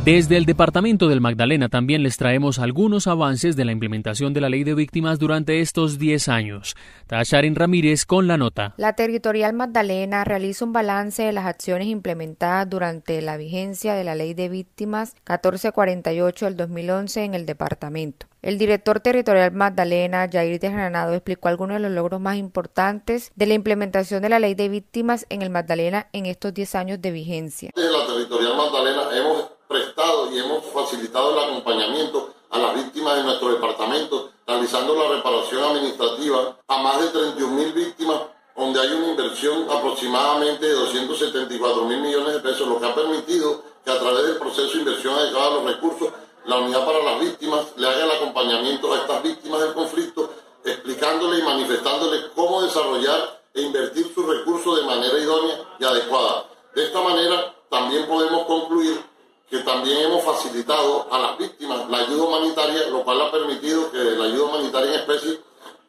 [0.04, 4.48] Desde el Departamento del Magdalena también les traemos algunos avances de la implementación de la
[4.48, 6.74] Ley de Víctimas durante estos 10 años.
[7.06, 8.74] Tasharin Ramírez con la nota.
[8.78, 14.16] La Territorial Magdalena realiza un balance de las acciones implementadas durante la vigencia de la
[14.16, 18.32] Ley de Víctimas 1448 del 2011 en el departamento.
[18.42, 23.46] El director territorial Magdalena, Jair de Granado, explicó algunos de los logros más importantes de
[23.46, 27.12] la implementación de la ley de víctimas en el Magdalena en estos 10 años de
[27.12, 27.70] vigencia.
[27.76, 33.22] En la territorial Magdalena hemos prestado y hemos facilitado el acompañamiento a las víctimas de
[33.22, 38.22] nuestro departamento, realizando la reparación administrativa a más de 31 mil víctimas,
[38.57, 43.62] donde hay una inversión aproximadamente de 274 mil millones de pesos, lo que ha permitido
[43.85, 46.09] que a través del proceso de inversión adecuada de los recursos,
[46.44, 50.31] la unidad para las víctimas le haga el acompañamiento a estas víctimas del conflicto,
[50.64, 56.46] explicándole y manifestándole cómo desarrollar e invertir sus recursos de manera idónea y adecuada.
[56.74, 59.02] De esta manera, también podemos concluir
[59.50, 63.98] que también hemos facilitado a las víctimas la ayuda humanitaria, lo cual ha permitido que
[63.98, 65.40] la ayuda humanitaria en especie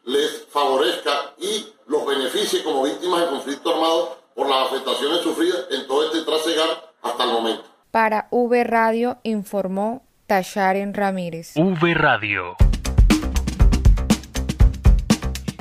[0.04, 5.86] les favorezca y los beneficie como víctimas de conflicto armado por las afectaciones sufridas en
[5.86, 7.64] todo este trasegar hasta el momento.
[7.90, 11.52] Para V Radio informó Tasharen Ramírez.
[11.54, 12.56] V Radio.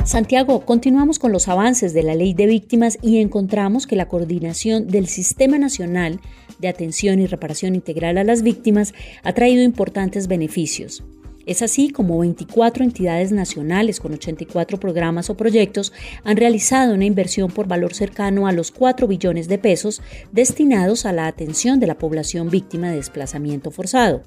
[0.05, 4.87] Santiago, continuamos con los avances de la ley de víctimas y encontramos que la coordinación
[4.87, 6.21] del Sistema Nacional
[6.59, 11.03] de Atención y Reparación Integral a las Víctimas ha traído importantes beneficios.
[11.45, 15.91] Es así como 24 entidades nacionales con 84 programas o proyectos
[16.23, 21.11] han realizado una inversión por valor cercano a los 4 billones de pesos destinados a
[21.11, 24.23] la atención de la población víctima de desplazamiento forzado.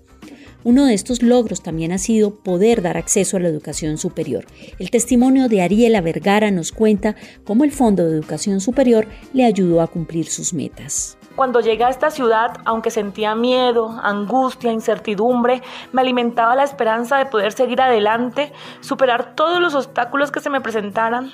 [0.66, 4.46] Uno de estos logros también ha sido poder dar acceso a la educación superior.
[4.80, 9.80] El testimonio de Ariela Vergara nos cuenta cómo el Fondo de Educación Superior le ayudó
[9.80, 11.18] a cumplir sus metas.
[11.36, 17.26] Cuando llegué a esta ciudad, aunque sentía miedo, angustia, incertidumbre, me alimentaba la esperanza de
[17.26, 21.30] poder seguir adelante, superar todos los obstáculos que se me presentaran.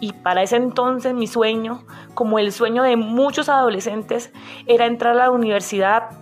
[0.00, 4.32] Y para ese entonces mi sueño, como el sueño de muchos adolescentes,
[4.66, 6.18] era entrar a la universidad,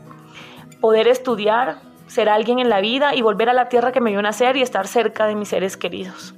[0.82, 4.20] poder estudiar, ser alguien en la vida y volver a la tierra que me vio
[4.20, 6.34] nacer y estar cerca de mis seres queridos.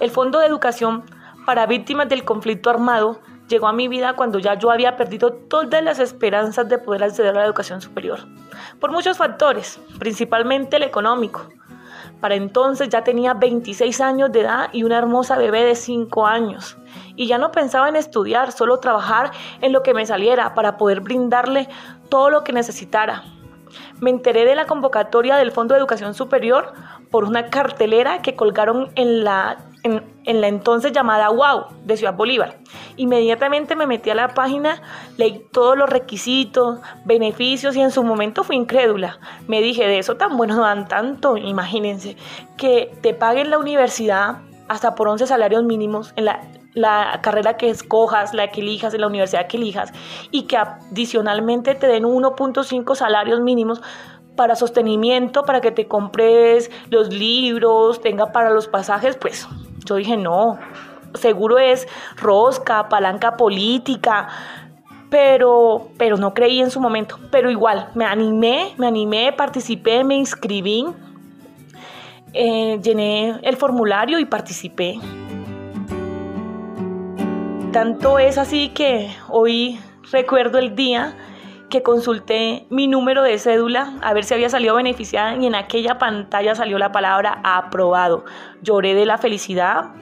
[0.00, 1.02] El Fondo de Educación
[1.46, 5.82] para Víctimas del Conflicto Armado llegó a mi vida cuando ya yo había perdido todas
[5.82, 8.20] las esperanzas de poder acceder a la educación superior,
[8.78, 11.48] por muchos factores, principalmente el económico.
[12.20, 16.76] Para entonces ya tenía 26 años de edad y una hermosa bebé de 5 años.
[17.16, 19.30] Y ya no pensaba en estudiar, solo trabajar
[19.62, 21.66] en lo que me saliera para poder brindarle
[22.10, 23.24] todo lo que necesitara.
[24.00, 26.72] Me enteré de la convocatoria del Fondo de Educación Superior
[27.10, 32.58] por una cartelera que colgaron en la en, la entonces llamada WOW de Ciudad Bolívar.
[32.96, 34.82] Inmediatamente me metí a la página,
[35.16, 39.18] leí todos los requisitos, beneficios y en su momento fui incrédula.
[39.48, 42.16] Me dije, de eso tan bueno no dan tanto, imagínense,
[42.56, 46.40] que te paguen la universidad hasta por 11 salarios mínimos en la,
[46.74, 49.92] la carrera que escojas, la que elijas, en la universidad que elijas,
[50.30, 53.80] y que adicionalmente te den 1.5 salarios mínimos
[54.36, 59.46] para sostenimiento, para que te compres los libros, tenga para los pasajes, pues
[59.84, 60.58] yo dije, no,
[61.14, 64.28] seguro es rosca, palanca política,
[65.10, 67.18] pero, pero no creí en su momento.
[67.30, 70.86] Pero igual, me animé, me animé, participé, me inscribí,
[72.32, 74.98] eh, llené el formulario y participé.
[77.72, 79.78] Tanto es así que hoy
[80.10, 81.16] recuerdo el día
[81.68, 85.96] que consulté mi número de cédula a ver si había salido beneficiada y en aquella
[85.96, 88.24] pantalla salió la palabra aprobado.
[88.60, 89.92] Lloré de la felicidad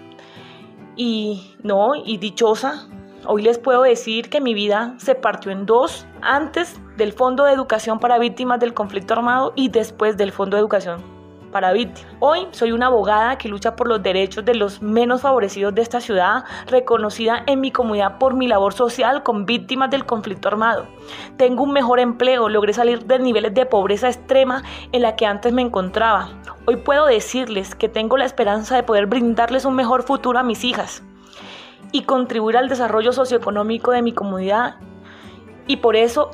[0.97, 2.89] y no, y dichosa.
[3.27, 7.53] Hoy les puedo decir que mi vida se partió en dos, antes del Fondo de
[7.53, 11.18] Educación para Víctimas del Conflicto Armado y después del Fondo de Educación
[11.51, 12.13] para víctimas.
[12.21, 16.01] Hoy soy una abogada que lucha por los derechos de los menos favorecidos de esta
[16.01, 20.87] ciudad, reconocida en mi comunidad por mi labor social con víctimas del conflicto armado.
[21.37, 25.53] Tengo un mejor empleo, logré salir de niveles de pobreza extrema en la que antes
[25.53, 26.31] me encontraba.
[26.67, 30.65] Hoy puedo decirles que tengo la esperanza de poder brindarles un mejor futuro a mis
[30.65, 31.03] hijas
[31.93, 34.77] y contribuir al desarrollo socioeconómico de mi comunidad.
[35.67, 36.31] Y por eso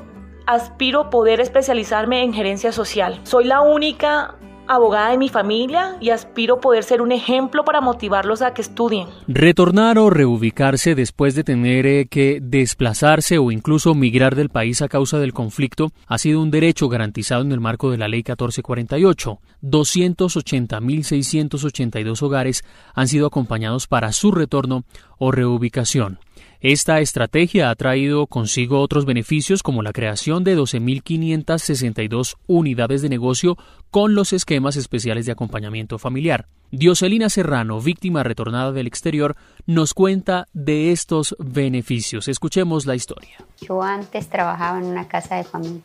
[0.46, 3.20] aspiro poder especializarme en gerencia social.
[3.24, 4.35] Soy la única
[4.66, 9.09] abogada de mi familia y aspiro poder ser un ejemplo para motivarlos a que estudien.
[9.27, 14.88] Retornar o reubicarse después de tener eh, que desplazarse o incluso migrar del país a
[14.88, 19.38] causa del conflicto ha sido un derecho garantizado en el marco de la Ley 1448.
[19.62, 24.85] 280.682 hogares han sido acompañados para su retorno
[25.18, 26.18] o reubicación.
[26.65, 33.58] Esta estrategia ha traído consigo otros beneficios como la creación de 12.562 unidades de negocio
[33.90, 36.46] con los esquemas especiales de acompañamiento familiar.
[36.71, 39.37] Dioselina Serrano, víctima retornada del exterior,
[39.67, 42.29] nos cuenta de estos beneficios.
[42.29, 43.44] Escuchemos la historia.
[43.60, 45.83] Yo antes trabajaba en una casa de familia.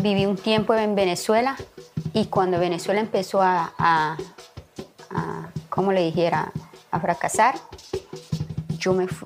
[0.00, 1.56] Viví un tiempo en Venezuela
[2.12, 4.16] y cuando Venezuela empezó a, a,
[5.68, 6.52] como le dijera,
[6.92, 7.56] a fracasar,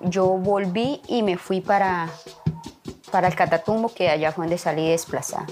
[0.05, 2.09] yo, volví y me fui para,
[3.11, 5.47] para el Catatumbo, que allá fue donde salí desplazada.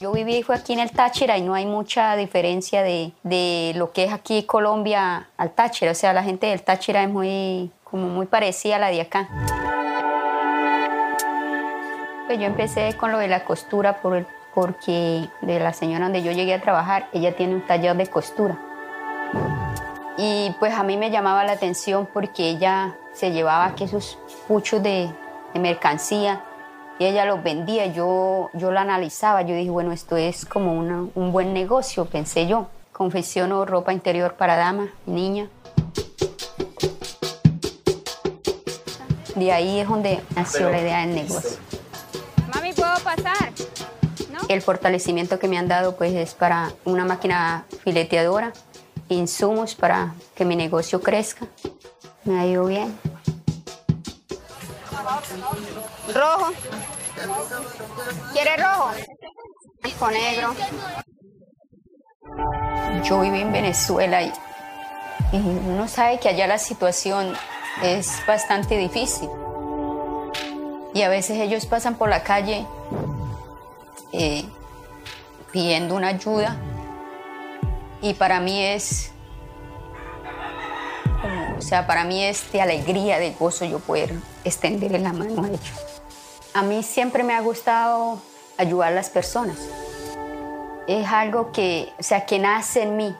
[0.00, 3.92] Yo viví fue aquí en el Táchira y no hay mucha diferencia de, de, lo
[3.92, 5.90] que es aquí Colombia al Táchira.
[5.90, 9.28] O sea, la gente del Táchira es muy, como muy parecida a la de acá.
[12.26, 14.24] Pues yo empecé con lo de la costura por
[14.54, 18.58] porque de la señora donde yo llegué a trabajar, ella tiene un taller de costura.
[20.20, 24.82] Y pues a mí me llamaba la atención porque ella se llevaba aquí esos puchos
[24.82, 25.08] de,
[25.54, 26.44] mercancía
[26.98, 27.86] y ella los vendía.
[27.86, 32.66] Yo, yo lo analizaba, yo dije, bueno, esto es como un buen negocio, pensé yo.
[32.92, 35.48] Confecciono ropa interior para dama, niña.
[39.36, 41.58] De ahí es donde nació la idea del negocio.
[42.52, 43.52] Mami, ¿puedo pasar?
[44.48, 48.52] El fortalecimiento que me han dado pues es para una máquina fileteadora,
[49.08, 51.46] insumos para que mi negocio crezca.
[52.24, 52.98] Me ha ido bien.
[56.14, 56.52] Rojo.
[58.32, 58.90] ¿Quiere rojo?
[59.98, 60.54] Con negro.
[63.04, 64.32] Yo viví en Venezuela y,
[65.32, 67.34] uno sabe que allá la situación
[67.82, 69.28] es bastante difícil.
[70.94, 72.66] Y a veces ellos pasan por la calle
[74.12, 74.44] eh,
[75.52, 76.56] pidiendo una ayuda
[78.00, 79.12] y para mí es,
[81.56, 85.48] o sea, para mí es de alegría, de gozo yo poder extenderle la mano a
[85.48, 85.60] ellos.
[86.54, 88.20] A mí siempre me ha gustado
[88.56, 89.58] ayudar a las personas.
[90.86, 93.14] Es algo que, o sea, que nace en mí.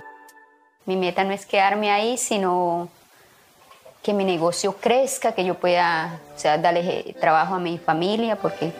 [0.86, 2.88] Mi meta no es quedarme ahí, sino
[4.02, 8.72] que mi negocio crezca, que yo pueda, o sea, darle trabajo a mi familia, porque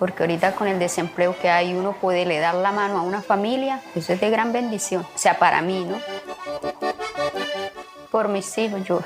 [0.00, 3.20] porque ahorita con el desempleo que hay uno puede le dar la mano a una
[3.20, 6.00] familia, eso es de gran bendición, o sea, para mí, ¿no?
[8.10, 9.02] Por mis hijos, yo,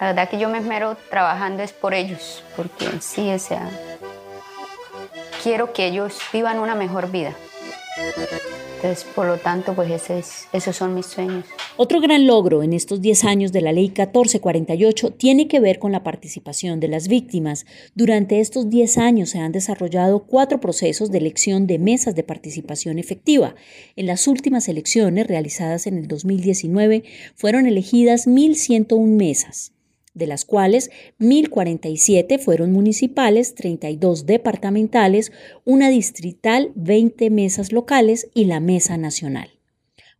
[0.00, 3.68] la verdad que yo me esmero trabajando es por ellos, porque sí, o sea,
[5.42, 7.34] quiero que ellos vivan una mejor vida.
[8.76, 11.46] Entonces, por lo tanto, pues ese es, esos son mis sueños.
[11.78, 15.92] Otro gran logro en estos 10 años de la Ley 1448 tiene que ver con
[15.92, 17.64] la participación de las víctimas.
[17.94, 22.98] Durante estos 10 años se han desarrollado cuatro procesos de elección de mesas de participación
[22.98, 23.54] efectiva.
[23.96, 27.04] En las últimas elecciones realizadas en el 2019
[27.34, 29.72] fueron elegidas 1.101 mesas
[30.16, 30.90] de las cuales
[31.20, 35.30] 1.047 fueron municipales, 32 departamentales,
[35.64, 39.50] una distrital, 20 mesas locales y la mesa nacional.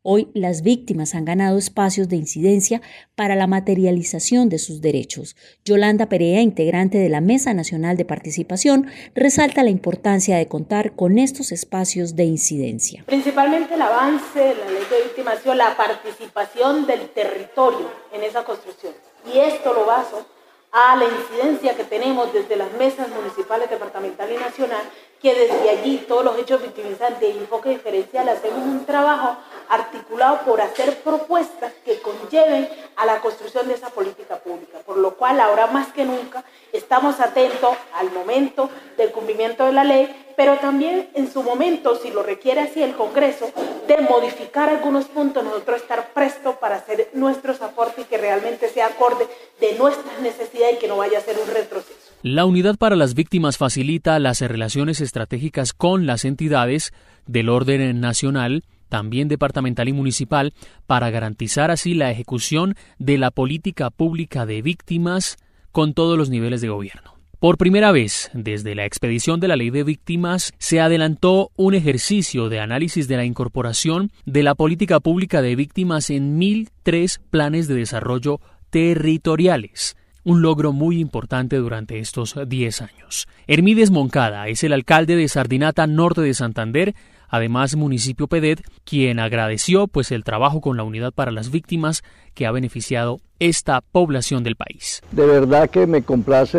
[0.09, 2.81] Hoy las víctimas han ganado espacios de incidencia
[3.17, 5.35] para la materialización de sus derechos.
[5.65, 8.87] Yolanda Perea, integrante de la Mesa Nacional de Participación,
[9.17, 13.03] resalta la importancia de contar con estos espacios de incidencia.
[13.05, 18.93] Principalmente el avance de la ley de víctimas la participación del territorio en esa construcción.
[19.33, 20.25] Y esto lo baso
[20.73, 24.83] a la incidencia que tenemos desde las mesas municipales, departamental y nacional,
[25.21, 29.37] que desde allí todos los hechos victimizantes y enfoque diferencial hacemos un trabajo
[29.69, 35.15] articulado por hacer propuestas que conlleven a la construcción de esa política pública, por lo
[35.15, 40.59] cual ahora más que nunca estamos atentos al momento del cumplimiento de la ley, pero
[40.59, 43.51] también en su momento, si lo requiere así el Congreso,
[43.87, 48.87] de modificar algunos puntos, nosotros estar prestos para hacer nuestros aportes y que realmente sea
[48.87, 49.27] acorde
[49.61, 52.06] de nuestras necesidades y que no vaya a ser un retroceso.
[52.23, 56.93] La Unidad para las Víctimas facilita las relaciones estratégicas con las entidades
[57.27, 60.55] del orden nacional, también departamental y municipal,
[60.87, 65.37] para garantizar así la ejecución de la política pública de víctimas
[65.73, 67.17] con todos los niveles de gobierno.
[67.39, 72.49] Por primera vez, desde la expedición de la ley de víctimas, se adelantó un ejercicio
[72.49, 77.75] de análisis de la incorporación de la política pública de víctimas en 1.003 planes de
[77.75, 78.41] desarrollo
[78.71, 79.97] territoriales
[80.27, 83.29] un logro muy importante durante estos 10 años.
[83.47, 86.97] Hermídez Moncada es el alcalde de Sardinata Norte de Santander,
[87.29, 92.03] además municipio Pedet, quien agradeció pues el trabajo con la unidad para las víctimas
[92.35, 95.01] que ha beneficiado esta población del país.
[95.13, 96.59] De verdad que me complace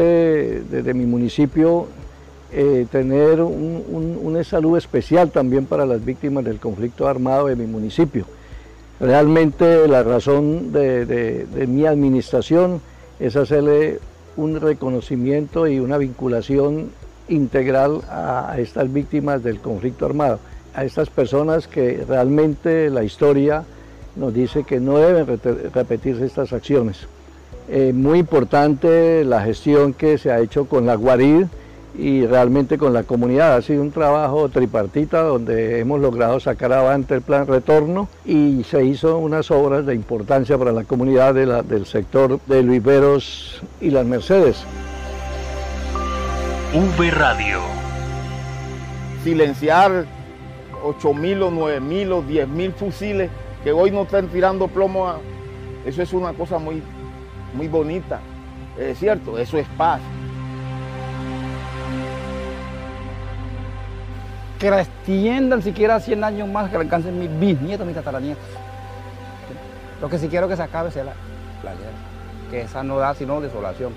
[0.72, 1.90] desde mi municipio
[2.54, 7.66] eh, tener un, una salud especial también para las víctimas del conflicto armado de mi
[7.66, 8.28] municipio.
[9.02, 12.80] Realmente la razón de mi administración
[13.20, 14.00] es hacerle
[14.36, 16.92] un reconocimiento y una vinculación
[17.28, 20.40] integral a estas víctimas del conflicto armado,
[20.74, 23.64] a estas personas que realmente la historia
[24.16, 25.40] nos dice que no deben
[25.74, 27.08] repetirse estas acciones.
[27.70, 31.46] Eh, muy importante la gestión que se ha hecho con la Guarid
[31.98, 33.56] y realmente con la comunidad.
[33.56, 38.86] Ha sido un trabajo tripartita donde hemos logrado sacar adelante el plan retorno y se
[38.86, 44.06] hizo unas obras de importancia para la comunidad del sector de Luis Veros y las
[44.06, 44.64] Mercedes.
[46.74, 47.60] V Radio.
[49.24, 50.06] Silenciar
[50.84, 53.32] 8 mil o 9 mil o 10 mil fusiles
[53.64, 55.14] que hoy no están tirando plomo,
[55.86, 56.82] eso es una cosa muy,
[57.54, 58.20] muy bonita.
[58.78, 60.00] Es cierto, eso es paz.
[64.60, 68.44] Que la extiendan siquiera 100 años más, que la alcancen mis bisnietos, mis tataranietos.
[70.02, 71.14] Lo que sí quiero que se acabe sea la,
[71.64, 71.98] la guerra,
[72.50, 73.94] que esa no da sino desolación.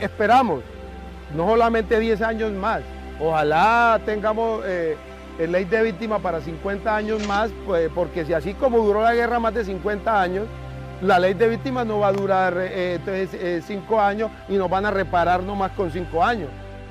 [0.00, 0.62] Esperamos,
[1.36, 2.82] no solamente 10 años más,
[3.20, 4.96] ojalá tengamos eh,
[5.38, 9.38] ley de víctima para 50 años más, pues, porque si así como duró la guerra
[9.38, 10.46] más de 50 años,
[11.02, 14.86] la ley de víctimas no va a durar 5 eh, eh, años y nos van
[14.86, 16.48] a reparar nomás con 5 años.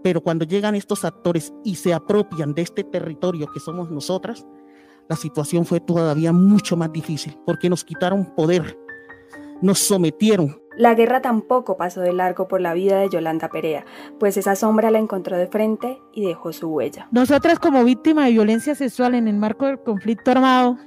[0.07, 4.47] pero cuando llegan estos actores y se apropian de este territorio que somos nosotras,
[5.09, 8.79] la situación fue todavía mucho más difícil porque nos quitaron poder,
[9.61, 10.61] nos sometieron.
[10.77, 13.83] La guerra tampoco pasó de largo por la vida de Yolanda Perea,
[14.17, 17.09] pues esa sombra la encontró de frente y dejó su huella.
[17.11, 20.77] Nosotras como víctima de violencia sexual en el marco del conflicto armado,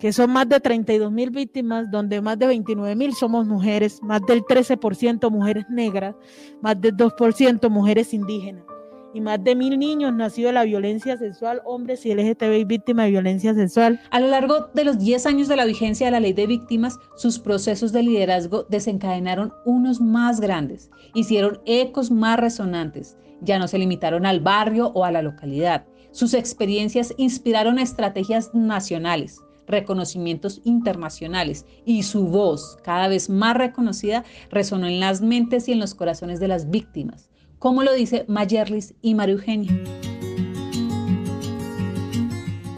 [0.00, 4.22] que son más de 32 mil víctimas, donde más de 29 mil somos mujeres, más
[4.26, 6.16] del 13% mujeres negras,
[6.62, 8.64] más del 2% mujeres indígenas
[9.12, 13.10] y más de mil niños nacidos de la violencia sexual, hombres y LGTBI víctimas de
[13.10, 14.00] violencia sexual.
[14.10, 16.98] A lo largo de los 10 años de la vigencia de la ley de víctimas,
[17.14, 23.78] sus procesos de liderazgo desencadenaron unos más grandes, hicieron ecos más resonantes, ya no se
[23.78, 25.86] limitaron al barrio o a la localidad.
[26.12, 29.40] Sus experiencias inspiraron estrategias nacionales
[29.70, 35.78] reconocimientos internacionales y su voz, cada vez más reconocida, resonó en las mentes y en
[35.78, 39.72] los corazones de las víctimas, como lo dice Mayerlis y María Eugenia.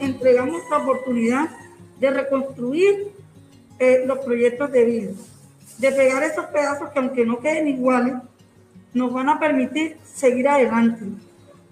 [0.00, 1.50] Entregamos la oportunidad
[1.98, 3.12] de reconstruir
[3.78, 5.12] eh, los proyectos de vida,
[5.78, 8.14] de pegar esos pedazos que aunque no queden iguales,
[8.94, 11.04] nos van a permitir seguir adelante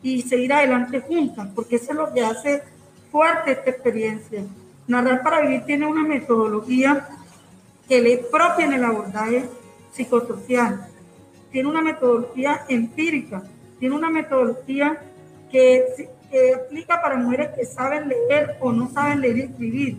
[0.02, 2.62] y seguir adelante juntas, porque eso es lo que hace
[3.10, 4.44] fuerte esta experiencia.
[4.90, 7.06] Narrar para Vivir tiene una metodología
[7.88, 9.48] que le propia en el abordaje
[9.92, 10.84] psicosocial.
[11.52, 13.44] Tiene una metodología empírica,
[13.78, 15.00] tiene una metodología
[15.48, 19.98] que, que aplica para mujeres que saben leer o no saben leer y escribir.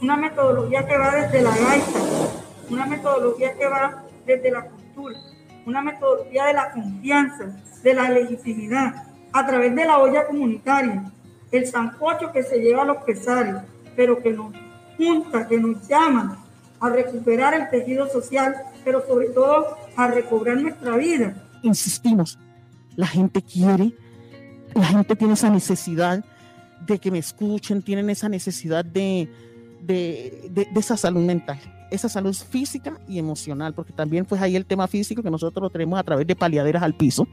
[0.00, 1.98] Una metodología que va desde la gaita,
[2.70, 5.18] una metodología que va desde la cultura,
[5.66, 11.10] una metodología de la confianza, de la legitimidad, a través de la olla comunitaria,
[11.50, 13.56] el sancocho que se lleva a los pesares,
[13.98, 14.54] pero que nos
[14.96, 16.38] junta, que nos llama
[16.78, 21.34] a recuperar el tejido social, pero sobre todo a recobrar nuestra vida.
[21.64, 22.38] Insistimos,
[22.94, 23.92] la gente quiere,
[24.72, 26.24] la gente tiene esa necesidad
[26.86, 29.28] de que me escuchen, tienen esa necesidad de,
[29.82, 31.58] de, de, esa salud mental,
[31.90, 35.70] esa salud física y emocional, porque también pues ahí el tema físico que nosotros lo
[35.70, 37.26] tenemos a través de paliaderas al piso,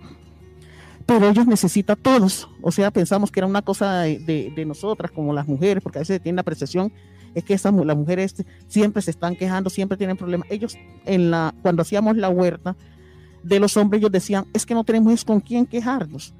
[1.05, 5.33] pero ellos necesitan todos, o sea, pensamos que era una cosa de, de nosotras como
[5.33, 6.91] las mujeres, porque a veces tienen la percepción
[7.35, 8.33] es que esas, las mujeres
[8.67, 10.47] siempre se están quejando, siempre tienen problemas.
[10.49, 12.75] Ellos, en la, cuando hacíamos la huerta
[13.43, 16.33] de los hombres, ellos decían, es que no tenemos con quién quejarnos.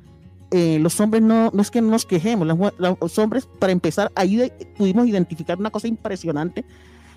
[0.52, 4.52] Eh, los hombres no, no es que no nos quejemos, los hombres, para empezar, ahí
[4.78, 6.64] pudimos identificar una cosa impresionante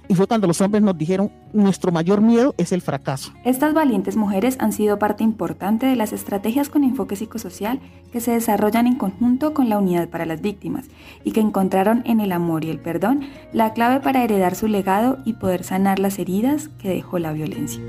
[0.09, 3.33] y fue cuando los hombres nos dijeron, nuestro mayor miedo es el fracaso.
[3.45, 7.81] Estas valientes mujeres han sido parte importante de las estrategias con enfoque psicosocial
[8.11, 10.87] que se desarrollan en conjunto con la unidad para las víctimas
[11.25, 13.21] y que encontraron en el amor y el perdón
[13.53, 17.83] la clave para heredar su legado y poder sanar las heridas que dejó la violencia.